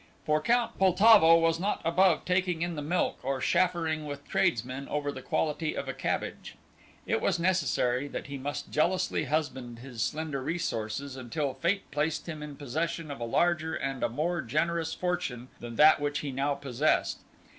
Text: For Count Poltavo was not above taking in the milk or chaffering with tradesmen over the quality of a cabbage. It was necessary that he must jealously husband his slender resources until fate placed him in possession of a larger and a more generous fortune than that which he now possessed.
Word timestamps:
For 0.25 0.41
Count 0.41 0.79
Poltavo 0.79 1.37
was 1.39 1.59
not 1.59 1.79
above 1.85 2.25
taking 2.25 2.63
in 2.63 2.73
the 2.75 2.81
milk 2.81 3.19
or 3.21 3.39
chaffering 3.39 4.07
with 4.07 4.27
tradesmen 4.27 4.87
over 4.89 5.11
the 5.11 5.21
quality 5.21 5.75
of 5.77 5.87
a 5.87 5.93
cabbage. 5.93 6.55
It 7.05 7.21
was 7.21 7.37
necessary 7.37 8.07
that 8.07 8.25
he 8.25 8.39
must 8.39 8.71
jealously 8.71 9.25
husband 9.25 9.77
his 9.77 10.01
slender 10.01 10.41
resources 10.41 11.15
until 11.15 11.53
fate 11.53 11.91
placed 11.91 12.27
him 12.27 12.41
in 12.41 12.55
possession 12.55 13.11
of 13.11 13.19
a 13.19 13.25
larger 13.25 13.75
and 13.75 14.01
a 14.01 14.09
more 14.09 14.41
generous 14.41 14.95
fortune 14.95 15.49
than 15.59 15.75
that 15.75 15.99
which 15.99 16.21
he 16.21 16.31
now 16.31 16.55
possessed. 16.55 17.19